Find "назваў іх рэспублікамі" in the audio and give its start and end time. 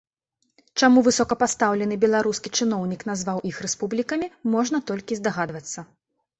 3.11-4.33